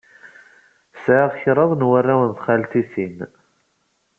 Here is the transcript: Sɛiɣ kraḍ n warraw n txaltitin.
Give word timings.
Sɛiɣ 1.03 1.31
kraḍ 1.41 1.71
n 1.75 1.87
warraw 1.89 2.21
n 2.25 2.31
txaltitin. 2.37 3.17